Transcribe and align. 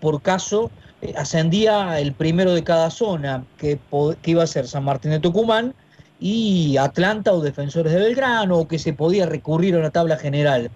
por 0.00 0.22
caso 0.22 0.70
eh, 1.02 1.14
ascendía 1.16 1.98
el 2.00 2.12
primero 2.12 2.52
de 2.54 2.64
cada 2.64 2.90
zona, 2.90 3.44
que, 3.58 3.78
iba 4.24 4.42
a 4.42 4.46
ser 4.46 4.66
San 4.66 4.84
Martín 4.84 5.10
de 5.12 5.20
Tucumán 5.20 5.74
y 6.18 6.76
Atlanta 6.76 7.32
o 7.32 7.40
Defensores 7.40 7.92
de 7.92 7.98
Belgrano, 7.98 8.58
o 8.58 8.68
que 8.68 8.78
se 8.78 8.92
podía 8.92 9.26
recurrir 9.26 9.74
a 9.74 9.78
una 9.78 9.90
tabla 9.90 10.16
general. 10.16 10.70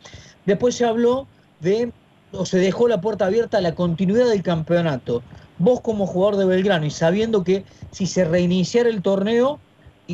Después 0.46 0.74
se 0.74 0.84
habló 0.84 1.26
de, 1.60 1.92
o 2.32 2.46
se 2.46 2.58
dejó 2.58 2.88
la 2.88 3.00
puerta 3.00 3.26
abierta 3.26 3.58
a 3.58 3.60
la 3.60 3.74
continuidad 3.74 4.29
del 4.29 4.42
campeonato. 4.42 5.22
Vos 5.59 5.81
como 5.81 6.06
jugador 6.06 6.37
de 6.37 6.47
Belgrano 6.47 6.87
y 6.87 6.91
sabiendo 6.91 7.45
que 7.45 7.65
si 7.91 8.06
se 8.06 8.25
reiniciara 8.25 8.88
el 8.88 9.03
torneo, 9.03 9.61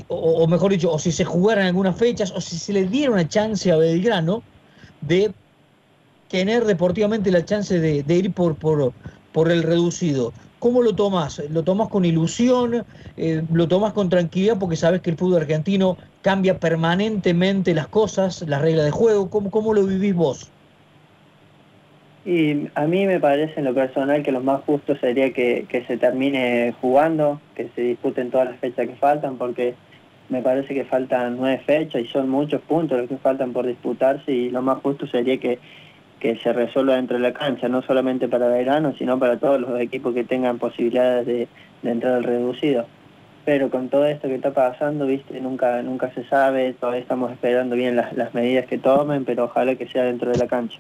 o, 0.09 0.47
mejor 0.47 0.71
dicho, 0.71 0.93
o 0.93 0.99
si 0.99 1.11
se 1.11 1.25
jugaran 1.25 1.67
algunas 1.67 1.97
fechas, 1.97 2.31
o 2.33 2.41
si 2.41 2.59
se 2.59 2.73
le 2.73 2.85
diera 2.85 3.13
una 3.13 3.29
chance 3.29 3.71
a 3.73 3.77
Belgrano 3.77 4.43
de 5.01 5.33
tener 6.31 6.65
deportivamente 6.65 7.31
la 7.31 7.45
chance 7.45 7.79
de, 7.79 8.15
ir 8.15 8.33
por, 8.33 8.57
por, 8.57 8.93
por 9.33 9.51
el 9.51 9.63
reducido. 9.63 10.33
¿Cómo 10.59 10.83
lo 10.83 10.95
tomas? 10.95 11.43
¿Lo 11.51 11.63
tomas 11.63 11.89
con 11.89 12.05
ilusión? 12.05 12.85
Eh, 13.17 13.43
¿Lo 13.53 13.67
tomas 13.67 13.93
con 13.93 14.09
tranquilidad 14.09 14.59
porque 14.59 14.77
sabes 14.77 15.01
que 15.01 15.11
el 15.11 15.17
fútbol 15.17 15.41
argentino 15.41 15.97
cambia 16.23 16.59
permanentemente 16.59 17.75
las 17.75 17.89
cosas, 17.89 18.43
las 18.47 18.61
reglas 18.61 18.85
de 18.85 18.91
juego? 18.91 19.31
¿Cómo, 19.31 19.51
cómo 19.51 19.75
lo 19.75 19.85
vivís 19.85 20.15
vos? 20.15 20.51
Y 22.25 22.69
a 22.75 22.87
mí 22.87 23.07
me 23.07 23.19
parece 23.19 23.61
en 23.61 23.65
lo 23.65 23.75
personal 23.75 24.23
que 24.23 24.31
lo 24.31 24.41
más 24.41 24.61
justo 24.65 24.95
sería 24.97 25.33
que, 25.33 25.67
se 25.87 25.97
termine 25.97 26.75
jugando, 26.81 27.41
que 27.55 27.71
se 27.75 27.81
disputen 27.81 28.31
todas 28.31 28.51
las 28.51 28.61
fechas 28.61 28.87
que 28.87 28.95
faltan, 28.95 29.37
porque 29.39 29.75
me 30.29 30.43
parece 30.43 30.75
que 30.75 30.85
faltan 30.85 31.39
nueve 31.39 31.63
fechas 31.65 32.03
y 32.03 32.07
son 32.07 32.29
muchos 32.29 32.61
puntos 32.61 32.99
los 32.99 33.09
que 33.09 33.17
faltan 33.17 33.53
por 33.53 33.67
disputarse 33.67 34.31
y 34.31 34.51
lo 34.51 34.61
más 34.61 34.79
justo 34.83 35.07
sería 35.07 35.39
que, 35.39 35.59
que 36.21 36.37
se 36.37 36.53
resuelva 36.53 36.97
dentro 36.97 37.17
de 37.17 37.23
la 37.23 37.33
cancha, 37.33 37.69
no 37.69 37.83
solamente 37.83 38.29
para 38.29 38.49
verano, 38.49 38.95
sino 38.99 39.19
para 39.19 39.39
todos 39.39 39.61
los 39.61 39.81
equipos 39.81 40.15
que 40.15 40.25
tengan 40.25 40.59
posibilidades 40.59 41.27
de, 41.27 41.49
entrar 41.83 42.15
al 42.15 42.25
reducido. 42.25 42.87
Pero 43.45 43.71
con 43.71 43.89
todo 43.89 44.05
esto 44.07 44.29
que 44.29 44.35
está 44.35 44.53
pasando, 44.53 45.07
viste, 45.07 45.41
nunca, 45.41 45.83
nunca 45.83 46.13
se 46.15 46.25
sabe, 46.25 46.75
todavía 46.75 47.01
estamos 47.01 47.33
esperando 47.33 47.75
bien 47.75 47.97
las, 47.97 48.13
las 48.13 48.35
medidas 48.35 48.67
que 48.67 48.79
tomen, 48.79 49.25
pero 49.25 49.45
ojalá 49.45 49.75
que 49.75 49.89
sea 49.89 50.05
dentro 50.05 50.31
de 50.31 50.39
la 50.39 50.47
cancha 50.47 50.79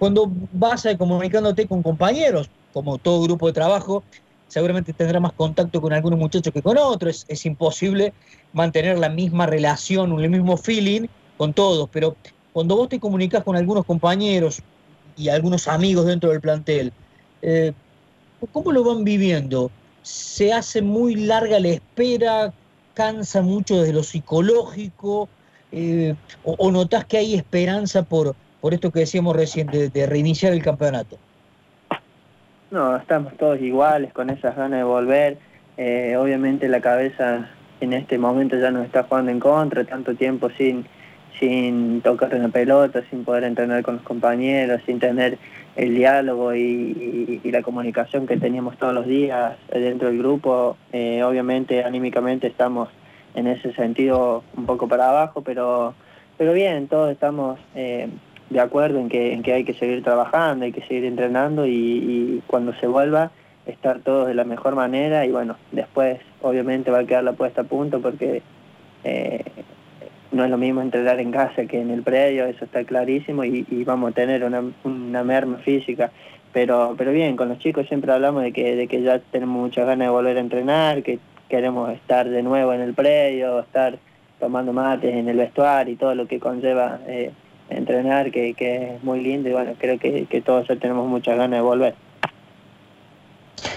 cuando 0.00 0.32
vas 0.52 0.88
comunicándote 0.96 1.68
con 1.68 1.82
compañeros, 1.82 2.48
como 2.72 2.96
todo 2.96 3.22
grupo 3.22 3.46
de 3.48 3.52
trabajo, 3.52 4.02
seguramente 4.48 4.94
tendrás 4.94 5.20
más 5.20 5.34
contacto 5.34 5.78
con 5.82 5.92
algunos 5.92 6.18
muchachos 6.18 6.54
que 6.54 6.62
con 6.62 6.78
otros. 6.78 7.26
Es, 7.28 7.44
imposible 7.44 8.14
mantener 8.54 8.98
la 8.98 9.10
misma 9.10 9.44
relación, 9.44 10.18
el 10.18 10.30
mismo 10.30 10.56
feeling 10.56 11.06
con 11.36 11.52
todos. 11.52 11.86
Pero 11.92 12.16
cuando 12.52 12.76
vos 12.76 12.88
te 12.88 13.00
comunicas 13.00 13.44
con 13.44 13.56
algunos 13.56 13.84
compañeros 13.84 14.62
y 15.16 15.28
algunos 15.28 15.68
amigos 15.68 16.06
dentro 16.06 16.30
del 16.30 16.40
plantel, 16.40 16.92
eh, 17.42 17.72
¿cómo 18.52 18.72
lo 18.72 18.84
van 18.84 19.04
viviendo? 19.04 19.70
¿Se 20.02 20.52
hace 20.52 20.82
muy 20.82 21.14
larga 21.14 21.60
la 21.60 21.68
espera? 21.68 22.52
¿Cansa 22.94 23.42
mucho 23.42 23.80
desde 23.80 23.92
lo 23.92 24.02
psicológico? 24.02 25.28
Eh, 25.72 26.14
o, 26.44 26.54
¿O 26.58 26.70
notás 26.70 27.04
que 27.04 27.18
hay 27.18 27.34
esperanza 27.34 28.02
por, 28.02 28.34
por 28.60 28.74
esto 28.74 28.90
que 28.90 29.00
decíamos 29.00 29.36
recién, 29.36 29.68
de, 29.68 30.06
reiniciar 30.06 30.52
el 30.52 30.62
campeonato? 30.62 31.18
No, 32.70 32.96
estamos 32.96 33.36
todos 33.36 33.60
iguales, 33.60 34.12
con 34.12 34.30
esas 34.30 34.56
ganas 34.56 34.78
de 34.78 34.84
volver. 34.84 35.38
Eh, 35.76 36.16
obviamente 36.16 36.68
la 36.68 36.80
cabeza 36.80 37.48
en 37.80 37.92
este 37.94 38.18
momento 38.18 38.58
ya 38.58 38.70
nos 38.70 38.84
está 38.84 39.04
jugando 39.04 39.30
en 39.30 39.40
contra, 39.40 39.84
tanto 39.84 40.14
tiempo 40.14 40.50
sin, 40.56 40.86
sin 41.38 42.00
tocar 42.02 42.34
una 42.34 42.48
pelota, 42.48 43.02
sin 43.10 43.24
poder 43.24 43.44
entrenar 43.44 43.82
con 43.82 43.96
los 43.96 44.04
compañeros, 44.04 44.80
sin 44.86 44.98
tener 44.98 45.38
el 45.76 45.94
diálogo 45.94 46.54
y, 46.54 47.40
la 47.44 47.62
comunicación 47.62 48.26
que 48.26 48.36
teníamos 48.36 48.76
todos 48.78 48.94
los 48.94 49.06
días 49.06 49.56
dentro 49.72 50.08
del 50.08 50.18
grupo. 50.18 50.76
Eh, 50.92 51.22
obviamente 51.22 51.84
anímicamente 51.84 52.46
estamos 52.46 52.88
en 53.34 53.46
ese 53.46 53.72
sentido 53.74 54.44
un 54.56 54.66
poco 54.66 54.88
para 54.88 55.08
abajo, 55.08 55.42
pero, 55.42 55.94
pero 56.36 56.52
bien, 56.52 56.88
todos 56.88 57.10
estamos... 57.10 57.58
Eh, 57.74 58.08
de 58.50 58.60
acuerdo 58.60 58.98
en 58.98 59.08
que, 59.08 59.32
en 59.32 59.42
que 59.42 59.52
hay 59.52 59.64
que 59.64 59.74
seguir 59.74 60.02
trabajando, 60.02 60.64
hay 60.64 60.72
que 60.72 60.82
seguir 60.82 61.04
entrenando 61.04 61.66
y, 61.66 62.42
cuando 62.48 62.74
se 62.74 62.86
vuelva 62.86 63.30
estar 63.64 64.00
todos 64.00 64.26
de 64.26 64.34
la 64.34 64.44
mejor 64.44 64.74
manera 64.74 65.24
y 65.24 65.30
bueno, 65.30 65.56
después 65.70 66.18
obviamente 66.42 66.90
va 66.90 67.00
a 67.00 67.04
quedar 67.04 67.22
la 67.22 67.34
puesta 67.34 67.60
a 67.60 67.64
punto 67.64 68.00
porque 68.00 68.42
eh, 69.04 69.44
no 70.32 70.44
es 70.44 70.50
lo 70.50 70.58
mismo 70.58 70.80
entrenar 70.80 71.20
en 71.20 71.32
casa 71.32 71.66
que 71.66 71.80
en 71.80 71.90
el 71.90 72.02
predio, 72.02 72.46
eso 72.46 72.64
está 72.64 72.84
clarísimo 72.84 73.44
y, 73.44 73.64
vamos 73.84 74.10
a 74.10 74.14
tener 74.14 74.44
una, 74.44 74.62
una, 74.84 75.24
merma 75.24 75.58
física. 75.58 76.10
Pero, 76.52 76.94
pero 76.98 77.12
bien, 77.12 77.36
con 77.36 77.48
los 77.48 77.58
chicos 77.58 77.86
siempre 77.86 78.12
hablamos 78.12 78.42
de 78.42 78.52
que, 78.52 78.74
de 78.74 78.88
que 78.88 79.02
ya 79.02 79.18
tenemos 79.18 79.60
muchas 79.60 79.86
ganas 79.86 80.06
de 80.06 80.10
volver 80.10 80.36
a 80.36 80.40
entrenar, 80.40 81.02
que 81.02 81.18
queremos 81.48 81.90
estar 81.90 82.28
de 82.28 82.42
nuevo 82.42 82.72
en 82.72 82.80
el 82.80 82.94
predio, 82.94 83.60
estar 83.60 83.98
tomando 84.38 84.72
mates 84.72 85.14
en 85.14 85.28
el 85.28 85.36
vestuario 85.36 85.94
y 85.94 85.96
todo 85.96 86.14
lo 86.14 86.26
que 86.26 86.40
conlleva 86.40 87.00
eh, 87.06 87.30
entrenar, 87.68 88.30
que, 88.30 88.54
es 88.58 89.04
muy 89.04 89.20
lindo 89.20 89.48
y 89.48 89.52
bueno, 89.52 89.72
creo 89.78 89.98
que, 89.98 90.42
todos 90.44 90.66
tenemos 90.80 91.06
muchas 91.08 91.36
ganas 91.36 91.58
de 91.58 91.62
volver. 91.62 91.94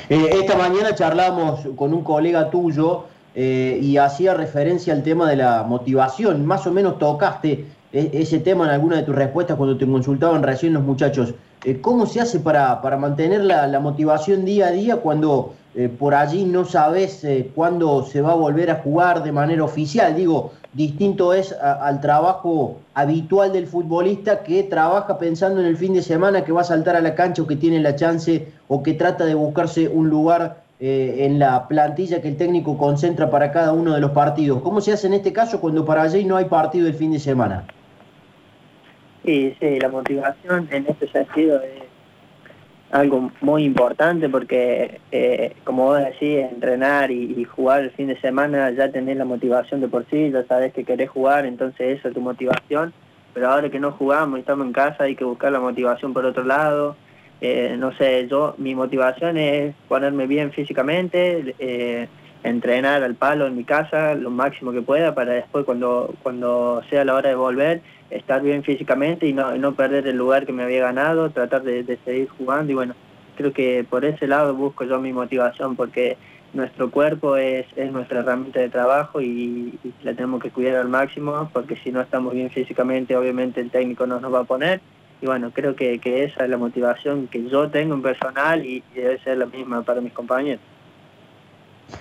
Eh, 0.09 0.29
esta 0.33 0.57
mañana 0.57 0.95
charlamos 0.95 1.67
con 1.75 1.93
un 1.93 2.03
colega 2.03 2.49
tuyo 2.49 3.05
eh, 3.35 3.79
y 3.81 3.97
hacía 3.97 4.33
referencia 4.33 4.93
al 4.93 5.03
tema 5.03 5.29
de 5.29 5.37
la 5.37 5.63
motivación. 5.63 6.45
Más 6.45 6.67
o 6.67 6.71
menos 6.71 6.99
tocaste 6.99 7.65
e, 7.91 8.09
ese 8.13 8.39
tema 8.39 8.65
en 8.65 8.71
alguna 8.71 8.97
de 8.97 9.03
tus 9.03 9.15
respuestas 9.15 9.57
cuando 9.57 9.77
te 9.77 9.87
consultaban 9.87 10.43
recién 10.43 10.73
los 10.73 10.83
muchachos. 10.83 11.33
Eh, 11.65 11.79
¿Cómo 11.81 12.05
se 12.05 12.21
hace 12.21 12.39
para, 12.39 12.81
para 12.81 12.97
mantener 12.97 13.43
la, 13.43 13.79
motivación 13.79 14.45
día 14.45 14.67
a 14.67 14.71
día 14.71 14.97
cuando 14.97 15.55
por 15.97 16.13
allí 16.13 16.45
no 16.45 16.65
sabes 16.65 17.25
cuándo 17.55 18.05
se 18.05 18.21
va 18.21 18.33
a 18.33 18.35
volver 18.35 18.69
a 18.69 18.75
jugar 18.75 19.23
de 19.23 19.31
manera 19.31 19.63
oficial? 19.63 20.15
Digo, 20.15 20.51
distinto 20.73 21.33
es 21.33 21.51
al 21.51 21.99
trabajo 21.99 22.77
habitual 22.93 23.51
del 23.53 23.65
futbolista 23.65 24.43
que 24.43 24.61
trabaja 24.61 25.17
pensando 25.17 25.61
en 25.61 25.65
el 25.65 25.77
fin 25.77 25.95
de 25.95 26.03
semana 26.03 26.43
que 26.43 26.51
va 26.51 26.61
a 26.61 26.65
saltar 26.65 26.95
a 26.95 27.01
la 27.01 27.15
cancha 27.15 27.41
o 27.41 27.47
que 27.47 27.55
tiene 27.55 27.79
la 27.79 27.95
chance 27.95 28.47
o 28.67 28.83
que 28.83 28.93
trata 28.93 29.25
de 29.25 29.33
buscarse 29.33 29.87
un 29.87 30.09
lugar 30.09 30.63
eh, 30.85 31.23
en 31.25 31.39
la 31.39 31.65
plantilla 31.69 32.21
que 32.21 32.27
el 32.27 32.35
técnico 32.35 32.77
concentra 32.77 33.29
para 33.29 33.53
cada 33.53 33.71
uno 33.71 33.93
de 33.93 34.01
los 34.01 34.11
partidos. 34.11 34.61
¿Cómo 34.61 34.81
se 34.81 34.91
hace 34.91 35.07
en 35.07 35.13
este 35.13 35.31
caso 35.31 35.61
cuando 35.61 35.85
para 35.85 36.01
allí 36.01 36.25
no 36.25 36.35
hay 36.35 36.43
partido 36.43 36.87
el 36.87 36.93
fin 36.93 37.13
de 37.13 37.19
semana? 37.19 37.63
Sí, 39.23 39.55
sí, 39.61 39.79
la 39.79 39.87
motivación 39.87 40.67
en 40.71 40.85
este 40.85 41.07
sentido 41.07 41.61
es 41.61 41.83
algo 42.91 43.31
muy 43.39 43.63
importante 43.63 44.27
porque, 44.27 44.99
eh, 45.13 45.55
como 45.63 45.85
vos 45.85 45.99
decís, 45.99 46.39
entrenar 46.51 47.11
y, 47.11 47.45
jugar 47.45 47.83
el 47.83 47.91
fin 47.91 48.07
de 48.07 48.19
semana 48.19 48.69
ya 48.71 48.91
tenés 48.91 49.15
la 49.15 49.23
motivación 49.23 49.79
de 49.79 49.87
por 49.87 50.05
sí, 50.09 50.31
ya 50.31 50.43
sabes 50.47 50.73
que 50.73 50.83
querés 50.83 51.09
jugar, 51.09 51.45
entonces 51.45 51.97
eso 51.97 52.09
es 52.09 52.13
tu 52.13 52.19
motivación. 52.19 52.91
Pero 53.33 53.49
ahora 53.49 53.69
que 53.69 53.79
no 53.79 53.93
jugamos 53.93 54.37
y 54.37 54.41
estamos 54.41 54.67
en 54.67 54.73
casa 54.73 55.05
hay 55.05 55.15
que 55.15 55.23
buscar 55.23 55.53
la 55.53 55.61
motivación 55.61 56.11
por 56.11 56.25
otro 56.25 56.43
lado. 56.43 56.97
Eh, 57.45 57.75
no 57.77 57.91
sé, 57.97 58.25
yo, 58.29 58.55
mi 58.57 58.73
motivación 58.73 59.37
es 59.37 59.75
ponerme 59.89 60.27
bien 60.27 60.53
físicamente, 60.53 61.53
eh, 61.59 62.07
entrenar 62.41 63.03
al 63.03 63.15
palo 63.15 63.45
en 63.47 63.57
mi 63.57 63.65
casa 63.65 64.15
lo 64.15 64.29
máximo 64.29 64.71
que 64.71 64.81
pueda 64.81 65.13
para 65.13 65.33
después 65.33 65.65
cuando, 65.65 66.15
cuando 66.23 66.81
sea 66.89 67.03
la 67.03 67.15
hora 67.15 67.27
de 67.27 67.35
volver 67.35 67.81
estar 68.11 68.41
bien 68.41 68.63
físicamente 68.63 69.27
y 69.27 69.33
no, 69.33 69.57
no 69.57 69.73
perder 69.73 70.07
el 70.07 70.15
lugar 70.15 70.45
que 70.45 70.53
me 70.53 70.63
había 70.63 70.83
ganado, 70.83 71.31
tratar 71.31 71.63
de, 71.63 71.97
seguir 72.05 72.29
jugando. 72.29 72.71
Y 72.71 72.75
bueno, 72.75 72.95
creo 73.35 73.51
que 73.51 73.85
por 73.89 74.05
ese 74.05 74.25
lado 74.25 74.53
busco 74.55 74.85
yo 74.85 75.01
mi 75.01 75.11
motivación 75.11 75.75
porque 75.75 76.15
nuestro 76.53 76.91
cuerpo 76.91 77.35
es, 77.35 77.65
es 77.75 77.91
nuestra 77.91 78.21
herramienta 78.21 78.61
de 78.61 78.69
trabajo 78.69 79.19
y, 79.19 79.77
la 80.01 80.13
tenemos 80.13 80.41
que 80.41 80.49
cuidar 80.49 80.77
al 80.77 80.87
máximo 80.87 81.49
porque 81.51 81.75
si 81.75 81.91
no 81.91 81.99
estamos 81.99 82.33
bien 82.33 82.51
físicamente 82.51 83.17
obviamente 83.17 83.59
el 83.59 83.69
técnico 83.69 84.07
no 84.07 84.21
nos 84.21 84.33
va 84.33 84.39
a 84.39 84.45
poner 84.45 84.79
y 85.23 85.25
bueno, 85.25 85.51
creo 85.51 85.75
que, 85.75 85.95
esa 86.03 86.43
es 86.43 86.49
la 86.49 86.57
motivación 86.57 87.27
que 87.27 87.49
yo 87.49 87.69
tengo 87.69 87.95
en 87.95 88.01
personal 88.01 88.65
y, 88.65 88.83
debe 88.93 89.17
ser 89.19 89.37
la 89.37 89.45
misma 89.45 89.81
para 89.81 90.01
mis 90.01 90.13
compañeros. 90.13 90.61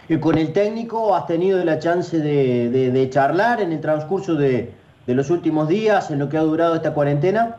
¿Y 0.09 0.19
con 0.19 0.37
el 0.37 0.53
técnico 0.53 1.15
has 1.15 1.27
tenido 1.27 1.65
la 1.65 1.79
chance 1.79 2.19
de 2.19 3.11
charlar 3.11 3.61
en 3.61 3.73
el 3.73 3.81
transcurso 3.81 4.35
de, 4.35 4.73
de 5.07 5.15
los 5.15 5.31
últimos 5.31 5.69
días, 5.69 6.11
en 6.11 6.19
lo 6.19 6.29
que 6.29 6.37
ha 6.37 6.43
durado 6.43 6.75
esta 6.75 6.95
cuarentena? 6.95 7.57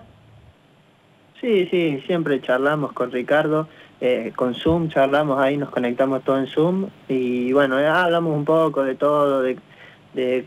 Sí, 1.41 1.67
sí, 1.69 2.01
siempre 2.05 2.41
charlamos 2.41 2.93
con 2.93 3.11
Ricardo, 3.11 3.67
eh, 3.99 4.31
con 4.35 4.55
Zoom, 4.55 4.89
charlamos 4.89 5.39
ahí, 5.39 5.57
nos 5.57 5.69
conectamos 5.69 6.23
todo 6.23 6.37
en 6.37 6.47
Zoom 6.47 6.87
y 7.09 7.51
bueno, 7.51 7.79
eh, 7.79 7.87
hablamos 7.87 8.35
un 8.35 8.45
poco 8.45 8.83
de 8.83 8.95
todo, 8.95 9.41
de, 9.41 9.57
de 10.13 10.45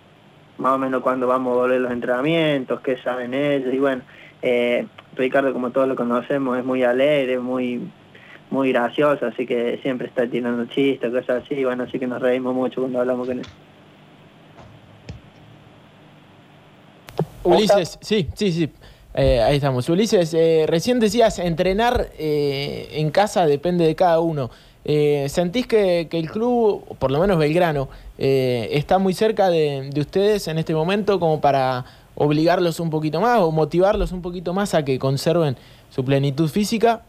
más 0.57 0.73
o 0.73 0.79
menos 0.79 1.03
cuándo 1.03 1.27
vamos 1.27 1.53
a 1.53 1.61
volver 1.61 1.81
los 1.83 1.93
entrenamientos, 1.93 2.81
qué 2.81 2.97
saben 2.99 3.35
ellos 3.35 3.75
y 3.75 3.79
bueno, 3.79 4.03
eh, 4.41 4.87
Ricardo 5.17 5.53
como 5.53 5.71
todos 5.71 5.89
lo 5.89 5.97
conocemos 5.97 6.59
es 6.59 6.65
muy 6.65 6.83
alegre, 6.83 7.39
muy 7.39 7.81
muy 8.51 8.71
gracioso, 8.71 9.27
así 9.27 9.45
que 9.45 9.79
siempre 9.83 10.07
está 10.07 10.27
tirando 10.29 10.65
chistes, 10.67 11.11
cosas 11.11 11.43
así, 11.45 11.65
bueno, 11.65 11.83
así 11.85 11.99
que 11.99 12.07
nos 12.07 12.23
reímos 12.23 12.55
mucho 12.55 12.81
cuando 12.81 13.01
hablamos 13.01 13.27
con 13.27 13.39
él. 13.41 13.47
Ulises, 17.43 17.99
sí, 18.01 18.29
sí, 18.35 18.53
sí. 18.53 18.71
Eh, 19.15 19.41
ahí 19.41 19.57
estamos. 19.57 19.89
Ulises, 19.89 20.35
eh, 20.35 20.65
recién 20.69 21.01
decías, 21.01 21.39
entrenar 21.39 22.11
eh, 22.19 22.89
en 22.93 23.11
casa 23.11 23.47
depende 23.47 23.87
de 23.87 23.95
cada 23.95 24.21
uno. 24.21 24.51
¿Sentís 24.85 25.67
que, 25.67 26.09
el 26.13 26.31
club, 26.31 26.97
por 27.01 27.11
lo 27.11 27.19
menos 27.19 27.39
Belgrano, 27.39 27.89
está 28.19 28.99
muy 28.99 29.15
cerca 29.15 29.51
de, 29.51 29.91
ustedes 29.99 30.47
en 30.47 30.59
este 30.59 30.75
momento 30.75 31.19
como 31.19 31.41
para 31.41 31.85
obligarlos 32.17 32.81
un 32.81 32.91
poquito 32.91 33.21
más 33.21 33.39
o 33.39 33.53
motivarlos 33.53 34.11
un 34.11 34.23
poquito 34.23 34.53
más 34.53 34.75
a 34.75 34.85
que 34.85 34.99
conserven 34.99 35.57
su 35.91 36.05
plenitud 36.05 36.49
física? 36.49 37.03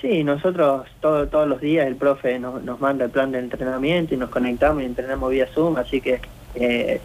sí, 0.00 0.24
nosotros 0.24 0.86
todos 1.00 1.46
los 1.46 1.60
días 1.60 1.86
el 1.86 1.96
profe 1.96 2.38
nos, 2.38 2.62
nos, 2.62 2.80
manda 2.80 3.04
el 3.04 3.10
plan 3.10 3.30
de 3.32 3.38
entrenamiento 3.38 4.14
y 4.14 4.16
nos 4.16 4.30
conectamos 4.30 4.82
y 4.82 4.86
entrenamos 4.86 5.30
vía 5.30 5.46
Zoom, 5.46 5.76
así 5.76 6.00
que 6.00 6.20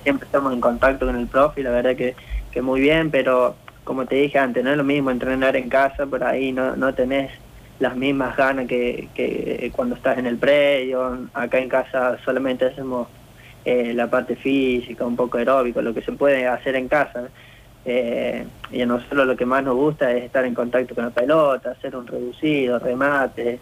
siempre 0.03 0.25
estamos 0.25 0.53
en 0.53 0.61
contacto 0.61 1.05
con 1.05 1.17
el 1.17 1.27
profe 1.27 1.59
y 1.59 1.63
la 1.65 1.71
verdad 1.71 1.95
que 1.97 2.15
que 2.53 2.61
muy 2.61 2.79
bien, 2.79 3.09
pero 3.09 3.55
como 3.83 4.05
te 4.05 4.15
dije 4.15 4.37
antes, 4.37 4.63
no 4.63 4.71
es 4.71 4.77
lo 4.77 4.83
mismo 4.83 5.09
entrenar 5.09 5.55
en 5.55 5.69
casa, 5.69 6.05
por 6.05 6.23
ahí 6.23 6.51
no, 6.51 6.75
no 6.75 6.93
tenés 6.93 7.31
las 7.79 7.97
mismas 7.97 8.37
ganas 8.37 8.67
que, 8.67 9.09
que 9.15 9.71
cuando 9.75 9.95
estás 9.95 10.19
en 10.19 10.27
el 10.27 10.37
predio. 10.37 11.27
Acá 11.33 11.57
en 11.57 11.67
casa 11.67 12.17
solamente 12.23 12.65
hacemos 12.65 13.07
eh, 13.65 13.93
la 13.93 14.09
parte 14.09 14.35
física, 14.35 15.05
un 15.05 15.15
poco 15.15 15.37
aeróbico, 15.37 15.81
lo 15.81 15.93
que 15.93 16.01
se 16.01 16.11
puede 16.11 16.47
hacer 16.47 16.75
en 16.75 16.87
casa. 16.87 17.29
Eh, 17.85 18.45
y 18.71 18.81
a 18.81 18.85
nosotros 18.85 19.27
lo 19.27 19.35
que 19.35 19.45
más 19.45 19.63
nos 19.63 19.75
gusta 19.75 20.11
es 20.11 20.23
estar 20.23 20.45
en 20.45 20.53
contacto 20.53 20.95
con 20.95 21.05
la 21.05 21.09
pelota, 21.09 21.71
hacer 21.71 21.95
un 21.95 22.07
reducido, 22.07 22.79
remate, 22.79 23.59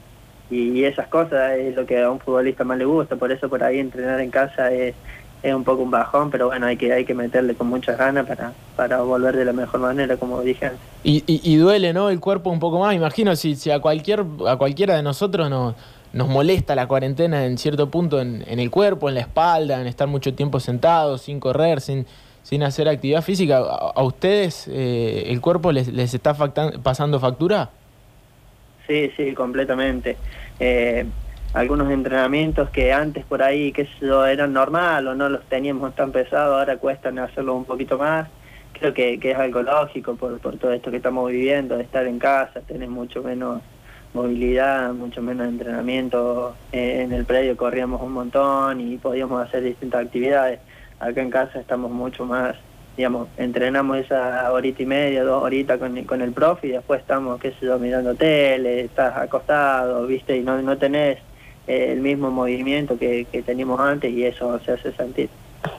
y 0.52 0.84
esas 0.84 1.08
cosas 1.08 1.54
es 1.58 1.76
lo 1.76 1.86
que 1.86 2.02
a 2.02 2.12
un 2.12 2.20
futbolista 2.20 2.64
más 2.64 2.78
le 2.78 2.86
gusta, 2.86 3.16
por 3.16 3.32
eso 3.32 3.48
por 3.50 3.64
ahí 3.64 3.80
entrenar 3.80 4.20
en 4.20 4.30
casa 4.30 4.72
es, 4.72 4.94
es 5.42 5.54
un 5.54 5.64
poco 5.64 5.82
un 5.82 5.92
bajón, 5.92 6.30
pero 6.30 6.48
bueno, 6.48 6.68
hay 6.68 6.78
que, 6.78 6.92
hay 6.92 7.06
que 7.06 7.14
meterle 7.14 7.56
con 7.56 7.68
muchas 7.68 7.98
ganas 7.98 8.28
para, 8.28 8.52
para 8.76 9.02
volver 9.02 9.38
de 9.38 9.46
la 9.46 9.54
mejor 9.54 9.80
manera, 9.80 10.18
como 10.18 10.42
dije 10.42 10.66
antes. 10.68 10.82
Y, 11.04 11.24
y, 11.26 11.56
duele, 11.56 11.94
¿no? 11.94 12.10
El 12.10 12.20
cuerpo 12.20 12.52
un 12.52 12.60
poco 12.60 12.80
más. 12.80 12.94
Imagino 12.94 13.36
si, 13.36 13.56
si 13.56 13.72
a, 13.72 13.80
cualquier, 13.80 14.24
a 14.48 14.58
cualquiera 14.58 14.96
de 14.96 15.02
nosotros 15.02 15.50
nos, 15.50 15.74
nos 16.14 16.28
molesta 16.28 16.76
la 16.76 16.88
cuarentena 16.88 17.46
en 17.46 17.58
cierto 17.58 17.90
punto 17.90 18.20
en, 18.22 18.44
en, 18.48 18.60
el 18.60 18.70
cuerpo, 18.70 19.10
en 19.10 19.16
la 19.16 19.22
espalda, 19.22 19.80
en 19.80 19.88
estar 19.88 20.08
mucho 20.08 20.34
tiempo 20.34 20.60
sentados, 20.60 21.22
sin 21.22 21.40
correr, 21.40 21.82
sin, 21.82 22.06
sin 22.44 22.64
hacer 22.64 22.90
actividad 22.90 23.22
física. 23.22 23.60
¿A, 23.60 24.04
ustedes 24.04 24.68
eh, 24.68 25.26
el 25.28 25.42
cuerpo 25.42 25.72
les, 25.72 25.88
les 25.88 26.14
está 26.14 26.34
pasando 26.34 27.20
factura? 27.20 27.70
Sí, 28.88 29.12
sí, 29.16 29.34
completamente. 29.34 30.18
Eh, 30.60 31.06
algunos 31.54 31.92
entrenamientos 31.92 32.70
que 32.70 32.92
antes 32.92 33.26
por 33.26 33.44
ahí, 33.44 33.72
que 33.72 33.84
eso 33.84 34.26
eran 34.26 34.54
normal 34.54 35.08
o 35.08 35.16
no 35.16 35.30
los 35.30 35.44
teníamos 35.46 35.96
tan 35.96 36.12
pesados, 36.12 36.60
ahora 36.60 36.78
cuestan 36.78 37.20
hacerlo 37.20 37.56
un 37.56 37.66
poquito 37.66 37.98
más. 37.98 38.28
Creo 38.74 38.94
que, 38.94 39.20
es 39.22 39.38
algo 39.38 39.62
lógico 39.62 40.16
por, 40.16 40.40
por 40.40 40.58
todo 40.58 40.74
esto 40.74 40.90
que 40.90 40.98
estamos 40.98 41.30
viviendo, 41.30 41.78
de 41.78 41.84
estar 41.84 42.06
en 42.08 42.20
casa, 42.20 42.62
tener 42.62 42.90
mucho 42.90 43.22
menos 43.22 43.62
movilidad, 44.14 44.94
mucho 44.94 45.22
menos 45.22 45.48
entrenamiento. 45.48 46.56
Eh, 46.72 47.02
en 47.04 47.14
el 47.14 47.26
predio 47.26 47.56
corríamos 47.58 48.02
un 48.02 48.14
montón 48.14 48.82
y 48.82 48.98
podíamos 48.98 49.42
hacer 49.42 49.64
distintas 49.64 50.06
actividades. 50.06 50.60
Acá 51.00 51.22
en 51.22 51.30
casa 51.30 51.60
estamos 51.60 51.92
mucho 51.92 52.26
más, 52.26 52.56
digamos, 52.96 53.28
entrenamos 53.38 53.98
esa 53.98 54.52
horita 54.52 54.84
y 54.84 54.86
media, 54.86 55.24
dos 55.24 55.44
horitas 55.44 55.80
con, 55.80 56.04
con 56.04 56.22
el 56.22 56.32
profe 56.32 56.68
y 56.68 56.72
después 56.72 57.02
estamos, 57.02 57.40
qué 57.40 57.52
sé 57.52 57.66
yo, 57.66 57.80
mirando 57.80 58.14
tele, 58.16 58.82
estás 58.82 59.18
acostado, 59.18 60.06
viste, 60.06 60.38
y 60.38 60.42
no, 60.42 60.62
no 60.62 60.78
tenés 60.78 61.18
el 61.68 62.02
mismo 62.02 62.32
movimiento 62.32 62.98
que, 62.98 63.26
teníamos 63.46 63.80
antes 63.80 64.12
y 64.12 64.26
eso 64.26 64.60
se 64.60 64.74
hace 64.74 64.92
sentir. 64.94 65.30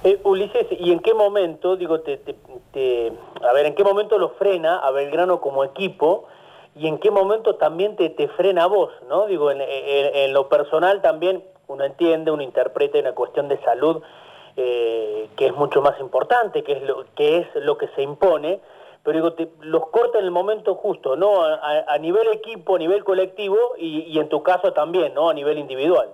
Eh, 0.05 0.19
Ulises, 0.25 0.67
¿y 0.78 0.93
en 0.93 1.00
qué 1.00 1.12
momento, 1.12 1.76
digo, 1.76 2.00
te, 2.00 2.19
te, 2.19 3.12
a 3.49 3.52
ver, 3.52 3.67
en 3.67 3.75
qué 3.75 3.82
momento 3.82 4.19
lo 4.19 4.31
frena 4.31 4.78
a 4.78 4.90
Belgrano 4.93 5.40
como 5.40 5.64
equipo 5.64 6.26
y 6.74 6.86
en 6.86 6.98
qué 6.98 7.10
momento 7.10 7.56
también 7.56 7.96
te, 7.96 8.08
te 8.10 8.28
frena 8.28 8.66
vos, 8.66 8.92
¿no? 9.08 9.26
Digo, 9.26 9.50
en, 9.50 10.32
lo 10.32 10.48
personal 10.48 11.02
también 11.02 11.44
uno 11.66 11.84
entiende, 11.84 12.30
uno 12.30 12.42
interpreta 12.42 12.98
una 12.98 13.12
cuestión 13.12 13.48
de 13.48 13.58
salud 13.58 14.02
eh, 14.56 15.28
que 15.36 15.46
es 15.46 15.54
mucho 15.54 15.82
más 15.82 15.98
importante, 16.00 16.62
que 16.62 16.72
es 16.72 16.82
lo 16.82 17.04
que, 17.14 17.38
es 17.38 17.46
lo 17.56 17.76
que 17.76 17.88
se 17.88 18.02
impone, 18.02 18.60
pero 19.02 19.19
digo, 19.19 19.32
te, 19.34 19.48
los 19.60 19.88
corta 19.88 20.19
en 20.19 20.24
el 20.24 20.30
momento 20.30 20.74
justo, 20.74 21.16
¿no? 21.16 21.42
A, 21.44 21.98
nivel 21.98 22.28
equipo, 22.32 22.76
a 22.76 22.78
nivel 22.78 23.04
colectivo 23.04 23.56
y, 23.76 24.18
en 24.18 24.28
tu 24.28 24.42
caso 24.42 24.72
también, 24.72 25.12
¿no? 25.14 25.28
A 25.28 25.34
nivel 25.34 25.58
individual. 25.58 26.08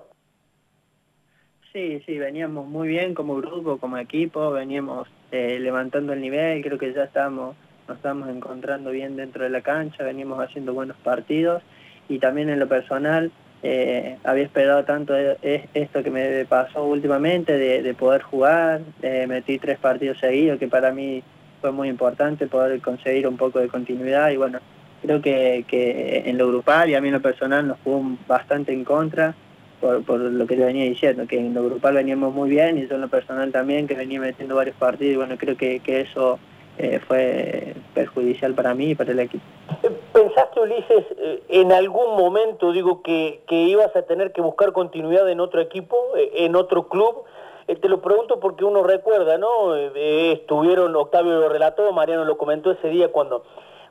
Sí, 1.72 2.00
sí, 2.06 2.18
veníamos 2.18 2.66
muy 2.66 2.88
bien 2.88 3.14
como 3.14 3.36
grupo, 3.36 3.78
como 3.78 3.98
equipo, 3.98 4.50
veníamos 4.50 5.06
eh, 5.30 5.58
levantando 5.60 6.14
el 6.14 6.20
nivel, 6.20 6.62
creo 6.62 6.78
que 6.78 6.92
ya 6.94 7.04
estamos, 7.04 7.56
nos 7.88 7.96
estamos 7.96 8.28
encontrando 8.28 8.90
bien 8.90 9.16
dentro 9.16 9.44
de 9.44 9.50
la 9.50 9.62
cancha, 9.62 10.04
veníamos 10.04 10.38
haciendo 10.40 10.74
buenos 10.74 10.96
partidos 10.98 11.62
y 12.08 12.18
también 12.18 12.50
en 12.50 12.58
lo 12.58 12.68
personal 12.68 13.32
eh, 13.62 14.18
había 14.22 14.44
esperado 14.44 14.84
tanto 14.84 15.16
e, 15.16 15.68
esto 15.74 16.02
que 16.02 16.10
me 16.10 16.44
pasó 16.44 16.84
últimamente 16.84 17.56
de, 17.56 17.94
poder 17.94 18.22
jugar, 18.22 18.82
metí 19.26 19.58
tres 19.58 19.78
partidos 19.78 20.18
seguidos 20.18 20.58
que 20.58 20.68
para 20.68 20.92
mí 20.92 21.22
fue 21.60 21.72
muy 21.72 21.88
importante 21.88 22.46
poder 22.46 22.80
conseguir 22.80 23.26
un 23.26 23.36
poco 23.36 23.58
de 23.58 23.68
continuidad 23.68 24.30
y 24.30 24.36
bueno, 24.36 24.60
creo 25.02 25.20
que, 25.22 25.64
que 25.66 26.24
en 26.26 26.38
lo 26.38 26.46
grupal 26.48 26.90
y 26.90 26.94
a 26.94 27.00
mí 27.00 27.08
en 27.08 27.14
lo 27.14 27.22
personal 27.22 27.66
nos 27.66 27.78
jugó 27.82 28.16
bastante 28.28 28.72
en 28.72 28.84
contra 28.84 29.34
por, 29.80 30.04
por 30.04 30.20
lo 30.20 30.46
que 30.46 30.56
te 30.56 30.64
venía 30.64 30.84
diciendo, 30.84 31.26
que 31.26 31.38
en 31.38 31.54
lo 31.54 31.64
grupal 31.64 31.94
veníamos 31.94 32.34
muy 32.34 32.50
bien 32.50 32.78
y 32.78 32.86
yo 32.86 32.96
en 32.96 33.00
lo 33.00 33.08
personal 33.08 33.50
también, 33.50 33.86
que 33.86 33.94
venía 33.94 34.20
metiendo 34.20 34.56
varios 34.56 34.76
partidos 34.76 35.14
y 35.14 35.16
bueno, 35.16 35.36
creo 35.38 35.56
que, 35.56 35.80
que 35.80 36.00
eso 36.00 36.38
eh, 36.80 37.00
fue 37.00 37.74
perjudicial 37.92 38.54
para 38.54 38.72
mí 38.72 38.90
y 38.90 38.94
para 38.94 39.10
el 39.10 39.18
equipo. 39.18 39.42
¿Pensaste, 40.12 40.60
Ulises, 40.60 41.06
eh, 41.16 41.42
en 41.48 41.72
algún 41.72 42.16
momento, 42.16 42.70
digo, 42.70 43.02
que, 43.02 43.42
que 43.48 43.56
ibas 43.56 43.94
a 43.96 44.02
tener 44.02 44.30
que 44.30 44.40
buscar 44.40 44.70
continuidad 44.70 45.28
en 45.28 45.40
otro 45.40 45.60
equipo, 45.60 45.96
eh, 46.16 46.30
en 46.44 46.54
otro 46.54 46.88
club? 46.88 47.24
Te 47.66 47.88
lo 47.88 48.00
pregunto 48.00 48.38
porque 48.38 48.64
uno 48.64 48.84
recuerda, 48.84 49.38
¿no? 49.38 49.74
Estuvieron, 49.74 50.94
Octavio 50.94 51.32
lo 51.32 51.48
relató, 51.48 51.92
Mariano 51.92 52.24
lo 52.24 52.38
comentó 52.38 52.70
ese 52.70 52.88
día 52.88 53.10
cuando, 53.10 53.42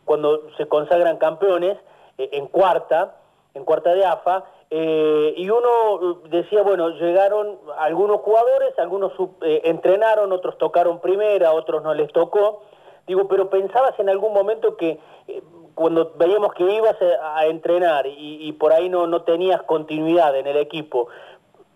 cuando 0.05 0.49
se 0.55 0.65
consagran 0.67 1.17
campeones 1.17 1.77
en 2.17 2.47
cuarta, 2.47 3.17
en 3.53 3.65
cuarta 3.65 3.93
de 3.93 4.03
AFA, 4.03 4.45
y 4.71 5.47
uno 5.47 6.21
decía, 6.29 6.63
bueno, 6.63 6.89
llegaron 6.89 7.59
algunos 7.77 8.21
jugadores, 8.21 8.73
algunos 8.79 9.11
entrenaron, 9.41 10.31
otros 10.31 10.57
tocaron 10.57 10.99
primera, 10.99 11.53
otros 11.53 11.83
no 11.83 11.93
les 11.93 12.11
tocó. 12.11 12.63
Digo, 13.07 13.27
pero 13.27 13.49
pensabas 13.49 13.97
en 13.99 14.09
algún 14.09 14.33
momento 14.33 14.75
que 14.75 14.99
cuando 15.73 16.13
veíamos 16.17 16.53
que 16.53 16.63
ibas 16.63 16.95
a, 17.21 17.45
entrenar 17.45 18.05
y, 18.07 18.51
por 18.53 18.73
ahí 18.73 18.89
no, 18.89 19.07
no 19.07 19.21
tenías 19.21 19.61
continuidad 19.63 20.35
en 20.35 20.47
el 20.47 20.57
equipo, 20.57 21.07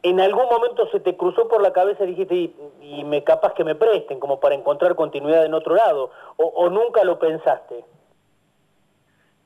en 0.04 0.20
algún 0.20 0.46
momento 0.46 0.88
se 0.90 1.00
te 1.00 1.16
cruzó 1.16 1.48
por 1.48 1.62
la 1.62 1.72
cabeza 1.72 2.04
y 2.04 2.08
dijiste, 2.08 2.52
y, 2.82 3.04
me 3.06 3.24
capaz 3.24 3.54
que 3.54 3.64
me 3.64 3.76
presten 3.76 4.20
como 4.20 4.40
para 4.40 4.56
encontrar 4.56 4.96
continuidad 4.96 5.46
en 5.46 5.54
otro 5.54 5.76
lado, 5.76 6.12
o, 6.38 6.70
nunca 6.70 7.04
lo 7.04 7.20
pensaste? 7.20 7.86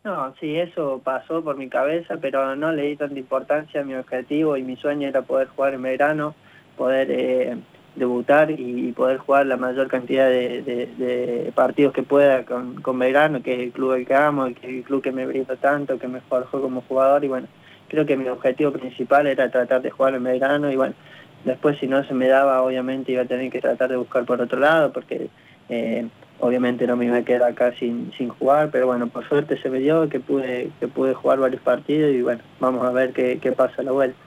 No, 0.04 0.34
sí, 0.39 0.58
eso 0.58 1.01
pasó 1.04 1.44
por 1.44 1.58
mi 1.58 1.68
cabeza, 1.68 2.15
pero 2.22 2.56
no 2.56 2.72
le 2.72 2.84
di 2.84 2.96
tanta 2.96 3.18
importancia. 3.20 3.84
Mi 3.84 3.96
objetivo 3.96 4.56
y 4.56 4.63
mi 4.63 4.75
sueño 4.77 5.08
era 5.08 5.24
poder 5.24 5.48
jugar 5.48 5.74
en 5.74 5.82
verano, 5.82 6.36
poder 6.77 7.10
eh, 7.10 7.58
debutar 7.96 8.52
y 8.52 8.92
poder 8.92 9.18
jugar 9.18 9.46
la 9.46 9.58
mayor 9.58 9.88
cantidad 9.88 10.30
de, 10.30 11.52
partidos 11.56 11.94
que 11.94 12.04
pueda 12.04 12.44
con, 12.46 12.82
con 12.82 13.00
Verano, 13.00 13.42
que 13.42 13.54
es 13.54 13.60
el 13.60 13.72
club 13.72 14.06
que 14.06 14.14
amo, 14.14 14.46
que 14.46 14.68
es 14.68 14.74
el 14.75 14.84
club 14.84 15.02
que 15.02 15.12
me 15.12 15.25
brinda 15.25 15.56
tanto, 15.56 15.98
que 15.98 16.08
me 16.08 16.22
forjó 16.22 16.62
como 16.62 16.82
jugador. 16.82 17.24
Y 17.24 17.28
bueno, 17.28 17.48
creo 17.88 18.06
que 18.06 18.18
mi 18.18 18.28
objetivo 18.28 18.72
principal 18.72 19.28
era 19.28 19.50
tratar 19.50 19.82
de 19.82 19.92
jugar 19.92 20.16
en 20.16 20.24
verano 20.24 20.72
y 20.72 20.75
bueno, 20.75 20.96
después 21.44 21.78
si 21.80 21.88
no 21.88 22.04
se 22.04 22.14
me 22.14 22.28
daba 22.28 22.62
obviamente 22.62 23.12
iba 23.12 23.22
a 23.22 23.25
tener 23.25 23.52
que 23.52 23.62
tratar 23.62 23.90
de 23.90 23.98
buscar 23.98 24.25
por 24.25 24.42
otro 24.42 24.60
lado 24.60 24.92
porque 24.92 25.30
eh, 25.70 26.08
obviamente 26.40 26.88
no 26.88 26.96
me 26.96 27.06
iba 27.06 27.18
a 27.18 27.24
quedar 27.24 27.44
acá 27.44 27.74
sin, 27.80 28.12
sin 28.18 28.30
jugar, 28.30 28.70
pero 28.72 28.88
bueno, 28.88 29.08
por 29.08 29.28
suerte 29.28 29.62
se 29.62 29.70
me 29.70 29.80
dio 29.80 30.10
que 30.10 30.20
pude, 30.20 30.72
que 30.80 30.88
pude 30.88 31.14
jugar 31.14 31.40
varios 31.40 31.62
partidos 31.62 32.14
y 32.14 32.22
bueno, 32.22 32.42
vamos 32.60 32.86
a 32.86 32.92
ver 32.92 33.14
qué, 33.14 33.40
qué 33.42 33.52
pasa 33.52 33.82
a 33.82 33.84
la 33.84 33.92
vuelta. 33.92 34.25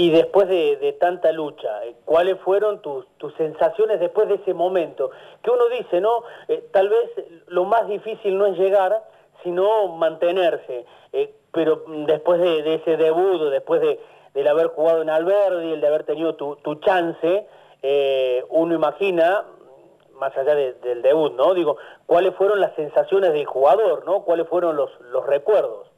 Y 0.00 0.08
después 0.08 0.48
de, 0.48 0.96
tanta 0.98 1.30
lucha, 1.30 1.68
¿cuáles 2.06 2.40
fueron 2.40 2.80
tus, 2.80 3.06
tus 3.18 3.34
sensaciones 3.34 4.00
después 4.00 4.28
de 4.28 4.36
ese 4.36 4.54
momento? 4.54 5.10
Que 5.42 5.50
uno 5.50 5.68
dice, 5.68 6.00
¿no? 6.00 6.22
Eh, 6.48 6.64
tal 6.72 6.88
vez 6.88 7.10
lo 7.48 7.66
más 7.66 7.86
difícil 7.86 8.38
no 8.38 8.46
es 8.46 8.56
llegar, 8.56 9.04
sino 9.42 9.88
mantenerse. 9.88 10.86
Eh, 11.12 11.34
pero 11.52 11.84
después 12.06 12.40
de, 12.40 12.76
ese 12.76 12.96
debut, 12.96 13.42
después 13.50 13.82
de, 13.82 14.00
del 14.32 14.48
haber 14.48 14.68
jugado 14.68 15.02
en 15.02 15.10
Alberdi, 15.10 15.74
el 15.74 15.82
de 15.82 15.86
haber 15.86 16.04
tenido 16.04 16.34
tu, 16.34 16.56
tu 16.56 16.76
chance, 16.76 17.46
eh, 17.82 18.42
uno 18.48 18.74
imagina, 18.74 19.44
más 20.14 20.34
allá 20.34 20.54
del 20.54 21.02
debut, 21.02 21.34
¿no? 21.34 21.52
Digo, 21.52 21.76
¿cuáles 22.06 22.34
fueron 22.36 22.58
las 22.58 22.74
sensaciones 22.74 23.34
del 23.34 23.44
jugador, 23.44 24.06
¿no? 24.06 24.22
¿Cuáles 24.22 24.48
fueron 24.48 24.76
los, 24.76 24.98
los 25.12 25.26
recuerdos? 25.26 25.89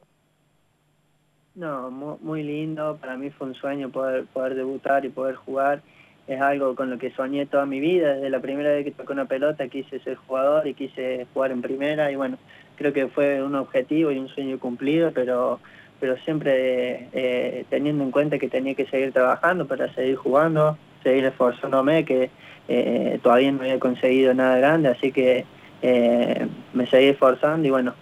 No, 1.55 1.91
muy, 1.91 2.41
lindo, 2.41 2.97
para 2.99 3.15
mí 3.15 3.29
fue 3.29 3.47
un 3.47 3.53
sueño 3.53 3.89
poder, 3.89 4.25
poder 4.25 4.55
debutar 4.55 5.05
y 5.05 5.09
poder 5.09 5.35
jugar. 5.35 5.81
Es 6.27 6.41
algo 6.41 6.75
con 6.75 6.89
lo 6.89 6.97
que 6.97 7.11
soñé 7.11 7.45
toda 7.45 7.65
mi 7.65 7.79
vida, 7.79 8.15
desde 8.15 8.29
la 8.29 8.39
primera 8.39 8.71
vez 8.71 8.85
que 8.85 8.91
toqué 8.91 9.13
una 9.13 9.25
pelota 9.25 9.67
quise 9.67 9.99
ser 9.99 10.15
jugador 10.15 10.65
y 10.67 10.73
quise 10.73 11.27
jugar 11.33 11.51
en 11.51 11.61
primera. 11.61 12.11
Y 12.11 12.15
bueno, 12.15 12.37
creo 12.75 12.91
que 12.91 13.07
fue 13.07 13.43
un 13.43 13.55
objetivo 13.55 14.11
y 14.11 14.17
un 14.17 14.29
sueño 14.29 14.59
cumplido, 14.59 15.11
pero 15.13 15.59
pero 15.99 16.17
siempre 16.17 17.07
eh, 17.13 17.63
teniendo 17.69 18.03
en 18.03 18.11
cuenta 18.11 18.37
que 18.37 18.49
tenía 18.49 18.75
que 18.75 18.85
seguir 18.87 19.13
trabajando 19.13 19.67
para 19.67 19.93
seguir 19.93 20.17
jugando, 20.17 20.77
seguir 21.01 21.23
esforzándome, 21.23 22.03
que 22.03 22.29
eh, 22.67 23.19
todavía 23.23 23.53
no 23.53 23.61
había 23.61 23.79
conseguido 23.79 24.33
nada 24.33 24.57
grande, 24.57 24.89
así 24.89 25.13
que 25.13 25.45
eh, 25.81 26.47
me 26.73 26.87
seguí 26.87 27.07
esforzando 27.07 27.67
y 27.67 27.71
bueno, 27.71 27.93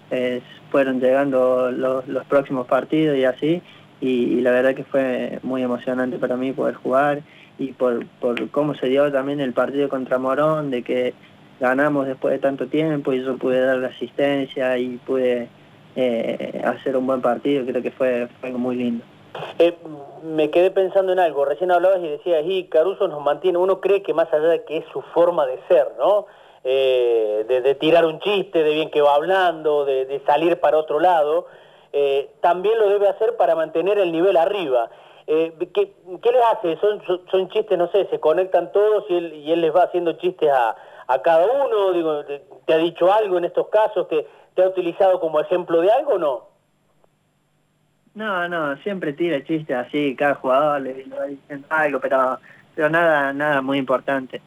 fueron 0.71 0.99
llegando 0.99 1.71
los, 1.71 2.25
próximos 2.27 2.67
partidos 2.67 3.17
y 3.17 3.25
así, 3.25 3.61
y, 3.99 4.41
la 4.41 4.51
verdad 4.51 4.73
que 4.73 4.83
fue 4.83 5.39
muy 5.43 5.61
emocionante 5.61 6.17
para 6.17 6.35
mí 6.35 6.53
poder 6.53 6.75
jugar 6.75 7.21
y 7.59 7.73
por, 7.73 8.05
por 8.19 8.49
cómo 8.49 8.73
se 8.73 8.87
dio 8.87 9.11
también 9.11 9.39
el 9.39 9.53
partido 9.53 9.89
contra 9.89 10.17
Morón, 10.17 10.71
de 10.71 10.81
que 10.81 11.13
ganamos 11.61 12.07
después 12.07 12.33
de 12.33 12.39
tanto 12.39 12.67
tiempo 12.67 13.13
y 13.13 13.23
yo 13.23 13.37
pude 13.37 13.59
dar 13.61 13.77
la 13.77 13.89
asistencia 13.89 14.77
y 14.79 14.97
pude 14.97 15.47
eh, 15.95 16.61
hacer 16.65 16.97
un 16.97 17.05
buen 17.05 17.21
partido, 17.21 17.65
creo 17.65 17.81
que 17.81 17.91
fue, 17.91 18.27
algo 18.41 18.57
muy 18.57 18.75
lindo. 18.75 19.05
Eh, 19.59 19.77
me 20.23 20.49
quedé 20.49 20.71
pensando 20.71 21.13
en 21.13 21.19
algo, 21.19 21.45
recién 21.45 21.71
hablabas 21.71 21.99
y 21.99 22.07
decías, 22.07 22.43
y 22.45 22.63
Caruso 22.65 23.07
nos 23.07 23.23
mantiene, 23.23 23.59
uno 23.59 23.79
cree 23.79 24.01
que 24.01 24.13
más 24.13 24.31
allá 24.33 24.47
de 24.47 24.63
que 24.63 24.77
es 24.77 24.85
su 24.91 25.01
forma 25.13 25.45
de 25.45 25.59
ser, 25.67 25.87
¿no? 25.99 26.25
Eh, 26.63 27.45
de, 27.47 27.75
tirar 27.75 28.05
un 28.05 28.19
chiste, 28.19 28.63
de 28.63 28.73
bien 28.73 28.91
que 28.91 29.01
va 29.01 29.15
hablando, 29.15 29.85
de, 29.85 30.21
salir 30.25 30.59
para 30.59 30.77
otro 30.77 30.99
lado, 30.99 31.47
también 32.39 32.77
lo 32.79 32.87
debe 32.89 33.09
hacer 33.09 33.35
para 33.35 33.55
mantener 33.55 33.97
el 33.97 34.11
nivel 34.11 34.37
arriba. 34.37 34.89
¿qué, 35.25 35.93
les 36.05 36.45
hace? 36.51 36.77
¿Son, 36.77 37.01
¿Son, 37.29 37.49
chistes, 37.49 37.77
no 37.77 37.89
sé, 37.91 38.05
se 38.11 38.19
conectan 38.19 38.71
todos 38.71 39.05
y 39.09 39.15
él, 39.15 39.33
y 39.33 39.51
él 39.51 39.61
les 39.61 39.75
va 39.75 39.83
haciendo 39.83 40.13
chistes 40.13 40.49
a, 40.49 40.75
a 41.07 41.21
cada 41.21 41.45
uno? 41.47 41.93
Digo, 41.93 42.23
¿Te 42.65 42.73
ha 42.73 42.77
dicho 42.77 43.11
algo 43.11 43.37
en 43.37 43.45
estos 43.45 43.67
casos 43.69 44.07
que 44.07 44.27
¿Te 44.55 44.63
ha 44.63 44.67
utilizado 44.67 45.19
como 45.19 45.39
ejemplo 45.39 45.81
de 45.81 45.91
algo 45.91 46.13
o 46.13 46.17
no? 46.17 46.47
No, 48.13 48.49
no, 48.49 48.75
siempre 48.77 49.13
tira 49.13 49.43
chistes 49.43 49.75
así, 49.75 50.15
cada 50.17 50.35
jugador 50.35 50.81
le, 50.81 51.05
va 51.05 51.25
diciendo 51.25 51.65
algo, 51.69 51.99
pero, 52.01 52.37
pero 52.75 52.89
nada, 52.89 53.31
nada 53.31 53.61
muy 53.61 53.77
importante. 53.77 54.41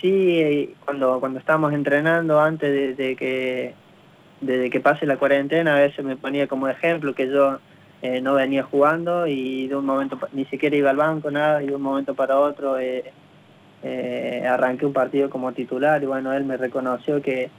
Sí, 0.00 0.74
cuando, 0.84 1.20
cuando 1.20 1.38
estábamos 1.38 1.72
entrenando 1.72 2.40
antes 2.40 2.96
de, 2.96 3.16
que 3.16 3.74
desde 4.40 4.70
que 4.70 4.80
pase 4.80 5.04
la 5.04 5.18
cuarentena, 5.18 5.76
a 5.76 5.80
veces 5.80 6.04
me 6.04 6.16
ponía 6.16 6.46
como 6.46 6.68
ejemplo 6.68 7.14
que 7.14 7.28
yo 7.28 7.58
eh, 8.00 8.20
no 8.22 8.34
venía 8.34 8.62
jugando 8.62 9.26
y 9.26 9.68
de 9.68 9.76
un 9.76 9.84
momento, 9.84 10.18
ni 10.32 10.46
siquiera 10.46 10.76
iba 10.76 10.90
al 10.90 10.96
banco, 10.96 11.30
nada, 11.30 11.62
y 11.62 11.66
de 11.66 11.76
un 11.76 11.82
momento 11.82 12.14
para 12.14 12.38
otro 12.38 12.78
eh, 12.78 13.12
eh, 13.82 14.46
arranqué 14.48 14.86
un 14.86 14.94
partido 14.94 15.28
como 15.28 15.52
titular 15.52 16.02
y 16.02 16.06
bueno, 16.06 16.32
él 16.32 16.44
me 16.44 16.56
reconoció 16.56 17.20
que, 17.20 17.50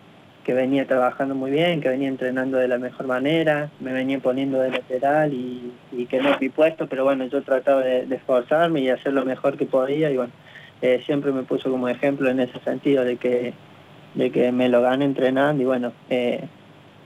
que 0.43 0.53
venía 0.53 0.87
trabajando 0.87 1.35
muy 1.35 1.51
bien, 1.51 1.81
que 1.81 1.89
venía 1.89 2.07
entrenando 2.07 2.57
de 2.57 2.67
la 2.67 2.77
mejor 2.77 3.07
manera, 3.07 3.69
me 3.79 3.93
venía 3.93 4.19
poniendo 4.19 4.59
de 4.59 4.71
lateral 4.71 5.33
y, 5.33 5.73
que 6.09 6.19
no 6.19 6.29
es 6.29 6.41
mi 6.41 6.49
puesto, 6.49 6.87
pero 6.87 7.03
bueno, 7.03 7.25
yo 7.25 7.41
trataba 7.43 7.81
de, 7.81 8.07
esforzarme 8.15 8.81
y 8.81 8.89
hacer 8.89 9.13
lo 9.13 9.23
mejor 9.23 9.57
que 9.57 9.65
podía 9.65 10.09
y 10.09 10.17
bueno, 10.17 10.33
eh, 10.81 11.01
siempre 11.05 11.31
me 11.31 11.43
puso 11.43 11.69
como 11.69 11.87
ejemplo 11.87 12.29
en 12.29 12.39
ese 12.39 12.59
sentido 12.59 13.03
de 13.03 13.17
que, 13.17 13.53
de 14.15 14.31
que 14.31 14.51
me 14.51 14.69
lo 14.69 14.81
gane 14.81 15.05
entrenando 15.05 15.61
y 15.61 15.65
bueno, 15.65 15.93
eh, 16.09 16.47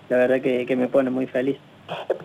la 0.10 0.18
verdad 0.18 0.42
que, 0.42 0.76
me 0.76 0.88
pone 0.88 1.10
muy 1.10 1.28
feliz 1.28 1.58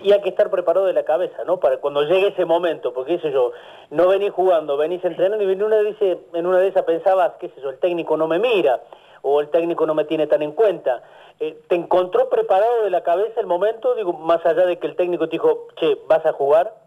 y 0.02 0.12
hay 0.12 0.23
que 0.23 0.30
estar 0.30 0.50
preparado 0.50 0.87
de 0.87 0.95
la 0.95 1.04
cabeza, 1.04 1.45
¿no? 1.47 1.59
Para 1.59 1.78
cuando 1.78 2.04
llegue 2.04 2.28
ese 2.28 2.47
momento, 2.47 2.95
porque 2.95 3.14
eso 3.14 3.28
yo, 3.28 3.52
no 3.90 4.09
venís 4.09 4.30
jugando, 4.30 4.76
venís 4.76 5.04
entrenando 5.04 5.45
y 5.45 5.52
en 5.52 5.62
una 5.62 5.80
dice, 5.80 6.19
en 6.33 6.47
una 6.47 6.59
de 6.59 6.69
esas 6.69 6.85
pensabas, 6.85 7.33
qué 7.38 7.49
sé 7.49 7.61
yo, 7.61 7.69
el 7.71 7.78
técnico 7.78 8.16
no 8.16 8.26
me 8.26 8.38
mira, 8.38 8.80
o 9.23 9.40
el 9.40 9.49
técnico 9.49 9.85
no 9.85 9.95
me 9.95 10.04
tiene 10.04 10.26
tan 10.26 10.42
en 10.42 10.52
cuenta. 10.52 11.02
Eh, 11.40 11.59
¿Te 11.69 11.75
encontró 11.75 12.30
preparado 12.30 12.85
de 12.85 12.90
la 12.90 13.02
cabeza 13.02 13.40
el 13.40 13.47
momento, 13.47 13.95
digo, 13.95 14.14
más 14.14 14.45
allá 14.47 14.64
de 14.64 14.78
que 14.78 14.87
el 14.87 14.97
técnico 14.97 15.26
te 15.26 15.33
dijo, 15.33 15.69
che, 15.76 15.99
¿vas 16.09 16.25
a 16.25 16.33
jugar? 16.33 16.80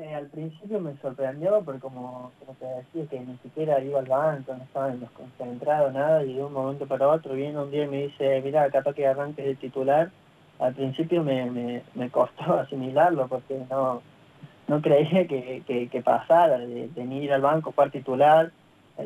Eh, 0.00 0.14
al 0.14 0.28
principio 0.28 0.80
me 0.80 0.96
sorprendió 1.02 1.60
porque 1.62 1.80
como, 1.80 2.32
como 2.38 2.54
te 2.58 2.64
decía 2.64 3.04
que 3.10 3.20
ni 3.20 3.36
siquiera 3.42 3.80
iba 3.80 3.98
al 3.98 4.06
banco, 4.06 4.54
no 4.54 4.64
estaba 4.64 4.88
en 4.90 5.92
nada, 5.92 6.24
y 6.24 6.34
de 6.34 6.42
un 6.42 6.54
momento 6.54 6.86
para 6.86 7.08
otro 7.08 7.34
viene 7.34 7.58
un 7.58 7.70
día 7.70 7.84
y 7.84 7.88
me 7.88 8.02
dice, 8.04 8.40
mira, 8.42 8.70
capaz 8.70 8.94
que 8.94 9.06
arranques 9.06 9.44
de 9.44 9.56
titular. 9.56 10.10
Al 10.58 10.74
principio 10.74 11.22
me, 11.22 11.82
me, 11.94 12.10
costó 12.10 12.54
asimilarlo 12.60 13.28
porque 13.28 13.60
no, 13.68 14.00
no 14.68 14.80
creía 14.80 15.26
que, 15.26 15.62
que, 15.66 16.02
pasara 16.02 16.58
de, 16.58 16.88
de, 16.88 17.04
ir 17.04 17.32
al 17.34 17.42
banco, 17.42 17.72
jugar 17.72 17.90
titular, 17.90 18.52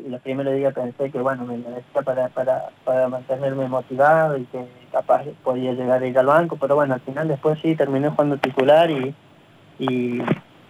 los 0.07 0.21
primeros 0.21 0.55
días 0.55 0.73
pensé 0.73 1.11
que 1.11 1.19
bueno 1.19 1.45
me 1.45 1.57
decía 1.57 2.01
para, 2.03 2.29
para, 2.29 2.69
para 2.83 3.07
mantenerme 3.09 3.67
motivado 3.67 4.37
y 4.37 4.45
que 4.45 4.65
capaz 4.91 5.25
podía 5.43 5.73
llegar 5.73 6.01
a 6.01 6.07
ir 6.07 6.17
al 6.17 6.25
banco, 6.25 6.57
pero 6.59 6.75
bueno, 6.75 6.93
al 6.93 7.01
final 7.01 7.27
después 7.27 7.59
sí 7.61 7.75
terminé 7.75 8.09
jugando 8.09 8.37
titular 8.37 8.89
y 8.89 9.13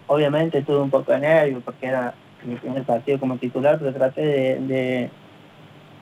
obviamente 0.06 0.62
tuve 0.62 0.80
un 0.80 0.90
poco 0.90 1.12
de 1.12 1.20
nervio 1.20 1.60
porque 1.64 1.86
era 1.86 2.14
mi 2.44 2.56
primer 2.56 2.84
partido 2.84 3.18
como 3.18 3.38
titular, 3.38 3.78
pero 3.78 3.92
traté 3.92 4.20
de, 4.20 5.10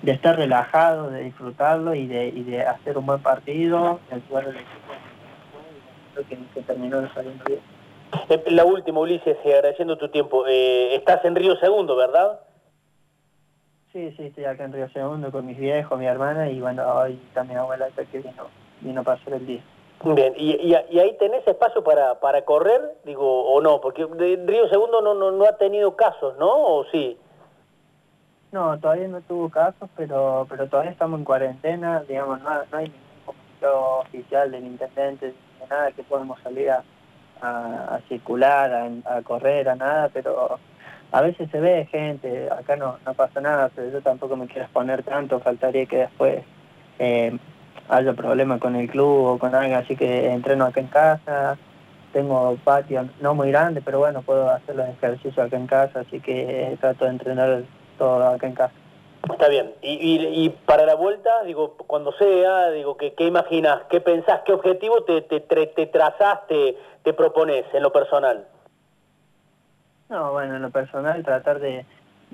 de, 0.03 0.13
estar 0.13 0.37
relajado, 0.37 1.11
de 1.11 1.23
disfrutarlo 1.25 1.95
y 1.95 2.07
de, 2.07 2.29
y 2.29 2.43
de 2.43 2.63
hacer 2.63 2.99
un 2.99 3.07
buen 3.07 3.23
partido, 3.23 4.01
el 4.11 4.23
jugar 4.29 4.47
del 4.47 4.57
equipo 4.57 4.93
creo 6.15 6.27
que, 6.29 6.39
que 6.55 6.63
terminó 6.63 7.13
saliendo 7.13 7.45
bien. 7.45 7.61
Eh, 8.29 8.45
la 8.51 8.65
última, 8.65 9.01
Ulises, 9.01 9.37
agradeciendo 9.45 9.99
tu 9.99 10.09
tiempo. 10.09 10.47
Eh, 10.47 10.95
estás 10.95 11.25
en 11.25 11.35
Río 11.35 11.57
Segundo, 11.57 11.97
¿verdad? 11.97 12.41
Sí, 13.93 14.13
sí, 14.17 14.25
estoy 14.25 14.45
acá 14.45 14.65
en 14.65 14.73
Río 14.73 14.89
Segundo 14.91 15.31
con 15.31 15.47
mis 15.47 15.59
viejos, 15.59 15.99
mi 15.99 16.07
hermana 16.07 16.49
y 16.51 16.61
bueno, 16.61 16.85
hoy 16.95 17.19
también 17.33 17.59
abuela 17.59 17.87
que 17.95 18.19
vino, 18.19 18.49
vino 18.81 19.05
para 19.05 19.21
hacer 19.21 19.35
el 19.35 19.47
día. 19.47 19.63
Bien, 20.05 20.35
¿Y, 20.37 20.53
y, 20.67 20.99
ahí 20.99 21.17
tenés 21.19 21.47
espacio 21.47 21.83
para, 21.83 22.21
para 22.21 22.45
correr, 22.45 22.97
digo, 23.05 23.45
o 23.45 23.61
no? 23.61 23.81
Porque 23.81 24.07
Río 24.07 24.69
Segundo 24.69 25.01
no, 25.01 25.15
no, 25.15 25.31
no 25.31 25.45
ha 25.45 25.57
tenido 25.57 25.97
casos, 25.97 26.37
¿no? 26.39 26.51
¿O 26.51 26.85
sí? 26.93 27.17
No, 28.53 28.79
todavía 28.79 29.09
no 29.09 29.21
tuvo 29.23 29.49
casos, 29.49 29.89
pero 29.97 30.47
pero 30.49 30.69
todavía 30.69 30.93
estamos 30.93 31.19
en 31.19 31.25
cuarentena, 31.25 32.05
digamos, 32.07 32.41
no, 32.43 32.51
no 32.51 32.79
hay 32.79 32.85
ningún 32.85 33.25
comunicado 33.25 34.01
oficial 34.01 34.51
del 34.51 34.67
intendente, 34.67 35.27
de 35.27 35.67
nada 35.69 35.91
que 35.93 36.03
podemos 36.03 36.41
salir 36.43 36.71
a, 36.71 36.85
a, 37.41 38.01
circular, 38.09 38.73
a, 38.73 39.17
a 39.17 39.23
correr, 39.23 39.69
a 39.69 39.75
nada, 39.75 40.11
pero 40.13 40.59
a 41.11 41.21
veces 41.21 41.51
se 41.51 41.61
ve 41.61 41.87
gente, 41.91 42.51
acá 42.51 42.77
no, 42.77 42.99
no 43.05 43.15
pasa 43.15 43.41
nada, 43.41 43.71
pero 43.75 43.91
yo 43.91 44.03
tampoco 44.03 44.37
me 44.37 44.47
quiero 44.47 44.65
exponer 44.65 45.03
tanto, 45.03 45.41
faltaría 45.41 45.87
que 45.87 45.99
después 45.99 46.45
eh, 46.99 47.39
haya 47.89 48.13
problemas 48.13 48.61
con 48.61 48.77
el 48.77 48.89
club 48.89 49.25
o 49.27 49.39
con 49.39 49.55
alguien, 49.55 49.79
así 49.79 49.97
que 49.97 50.31
entreno 50.31 50.65
acá 50.65 50.81
en 50.81 50.87
casa, 50.89 51.57
tengo 52.13 52.57
patio 52.65 53.09
no 53.21 53.35
muy 53.35 53.51
grande, 53.51 53.83
pero 53.85 53.99
bueno, 53.99 54.23
puedo 54.23 54.49
hacer 54.51 54.77
los 54.77 54.89
ejercicios 54.89 55.39
acá 55.39 55.57
en 55.57 55.67
casa, 55.67 56.01
así 56.01 56.21
que 56.21 56.77
trato 56.81 57.05
de 57.05 57.11
entrenar 57.11 57.63
todo 57.99 58.27
acá 58.27 58.47
en 58.47 58.55
casa. 58.55 58.75
Está 59.31 59.49
bien. 59.49 59.73
Y, 59.81 60.45
y, 60.45 60.51
para 60.51 60.85
la 60.85 60.95
vuelta, 60.95 61.43
digo, 61.45 61.77
cuando 61.87 62.13
sea, 62.13 62.71
digo, 62.71 62.97
¿qué, 62.97 63.15
qué 63.15 63.27
imaginas? 63.27 63.83
¿Qué 63.89 64.01
pensás? 64.01 64.43
¿Qué 64.45 64.53
objetivo 64.53 65.03
te, 65.05 65.23
te, 65.23 65.41
te 65.41 65.87
trazás, 65.87 66.47
te, 66.47 66.77
te 67.03 67.15
propones 67.15 67.65
en 67.73 67.83
lo 67.83 67.91
personal? 67.91 68.47
No, 70.11 70.33
bueno, 70.33 70.57
en 70.57 70.63
lo 70.63 70.71
personal 70.71 71.25
tratar 71.25 71.59
de, 71.59 71.87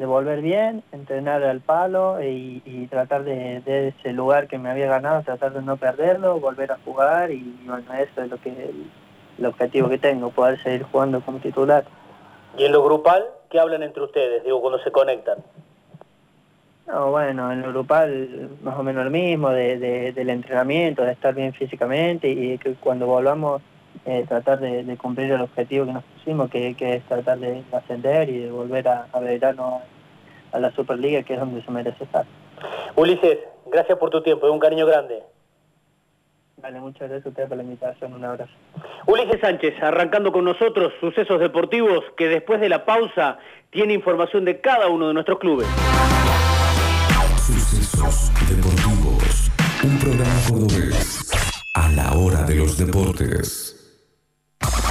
volver 0.06 0.40
bien, 0.40 0.82
entrenar 0.92 1.42
al 1.42 1.60
palo 1.60 2.18
y, 2.22 2.86
tratar 2.90 3.24
de, 3.24 3.60
de, 3.60 3.88
ese 3.88 4.12
lugar 4.12 4.48
que 4.48 4.58
me 4.58 4.70
había 4.70 4.86
ganado, 4.86 5.22
tratar 5.22 5.52
de 5.52 5.62
no 5.62 5.76
perderlo, 5.76 6.40
volver 6.40 6.72
a 6.72 6.78
jugar 6.84 7.30
y 7.30 7.56
bueno, 7.66 7.92
eso 7.94 8.22
es 8.22 8.30
lo 8.30 8.40
que 8.40 8.50
el, 8.50 9.46
objetivo 9.46 9.88
que 9.88 9.98
tengo, 9.98 10.30
poder 10.30 10.62
seguir 10.62 10.82
jugando 10.82 11.20
como 11.22 11.38
titular. 11.38 11.84
¿Y 12.58 12.64
en 12.64 12.72
lo 12.72 12.84
grupal 12.84 13.24
qué 13.48 13.58
hablan 13.58 13.82
entre 13.82 14.02
ustedes, 14.02 14.44
digo, 14.44 14.60
cuando 14.60 14.78
se 14.80 14.92
conectan? 14.92 15.38
No, 16.86 17.10
bueno, 17.10 17.52
en 17.52 17.62
lo 17.62 17.68
grupal 17.68 18.50
más 18.62 18.78
o 18.78 18.82
menos 18.82 19.04
lo 19.04 19.10
mismo, 19.10 19.50
de, 19.50 20.12
del 20.12 20.30
entrenamiento, 20.30 21.04
de 21.04 21.12
estar 21.12 21.34
bien 21.34 21.52
físicamente 21.54 22.28
y 22.28 22.58
que 22.58 22.74
cuando 22.74 23.06
volvamos 23.06 23.62
eh, 24.04 24.24
tratar 24.28 24.60
de, 24.60 24.96
cumplir 24.96 25.32
el 25.32 25.40
objetivo 25.40 25.86
que 25.86 25.92
nos 25.92 26.04
pusimos, 26.04 26.50
que, 26.50 26.76
es 26.78 27.02
tratar 27.04 27.38
de 27.38 27.62
ascender 27.72 28.28
y 28.28 28.38
de 28.38 28.50
volver 28.50 28.88
a, 28.88 29.06
a 29.12 29.20
verano 29.20 29.82
a 30.52 30.58
la 30.58 30.70
Superliga, 30.72 31.22
que 31.22 31.34
es 31.34 31.40
donde 31.40 31.62
se 31.62 31.70
merece 31.70 32.04
estar. 32.04 32.24
Ulises, 32.96 33.38
gracias 33.66 33.98
por 33.98 34.10
tu 34.10 34.22
tiempo, 34.22 34.46
es 34.46 34.52
un 34.52 34.58
cariño 34.58 34.86
grande. 34.86 35.22
Vale, 36.62 36.78
muchas 36.78 37.08
gracias 37.08 37.24
a 37.24 37.28
ustedes 37.30 37.48
por 37.48 37.56
la 37.56 37.62
invitación, 37.62 38.12
un 38.12 38.24
abrazo. 38.24 38.52
Ulises 39.06 39.40
Sánchez, 39.40 39.82
arrancando 39.82 40.30
con 40.30 40.44
nosotros, 40.44 40.92
sucesos 41.00 41.40
deportivos, 41.40 42.04
que 42.16 42.28
después 42.28 42.60
de 42.60 42.68
la 42.68 42.84
pausa 42.84 43.38
tiene 43.70 43.94
información 43.94 44.44
de 44.44 44.60
cada 44.60 44.88
uno 44.88 45.08
de 45.08 45.14
nuestros 45.14 45.38
clubes. 45.38 45.66
Sucesos 47.36 48.30
deportivos, 48.48 49.50
un 49.84 49.98
programa 49.98 50.40
cordobés 50.48 51.30
a 51.74 51.88
la 51.92 52.12
hora 52.12 52.42
de 52.42 52.56
los 52.56 52.76
deportes. 52.76 53.79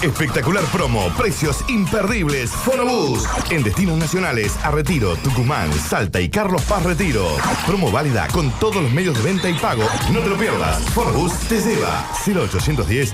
Espectacular 0.01 0.63
promo, 0.71 1.09
precios 1.17 1.65
imperdibles. 1.67 2.51
Fonobús. 2.51 3.25
En 3.49 3.63
destinos 3.63 3.97
nacionales 3.97 4.55
a 4.63 4.71
Retiro, 4.71 5.17
Tucumán, 5.17 5.73
Salta 5.73 6.21
y 6.21 6.29
Carlos 6.29 6.61
Paz 6.61 6.83
Retiro. 6.83 7.27
Promo 7.67 7.91
válida 7.91 8.25
con 8.31 8.49
todos 8.59 8.81
los 8.81 8.91
medios 8.93 9.17
de 9.17 9.23
venta 9.23 9.49
y 9.49 9.55
pago. 9.55 9.83
No 10.13 10.19
te 10.19 10.29
lo 10.29 10.37
pierdas. 10.37 10.81
Fonobús 10.93 11.33
te 11.49 11.59
lleva 11.59 12.05
0810 12.25 13.13